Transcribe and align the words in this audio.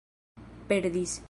perdis 0.67 1.19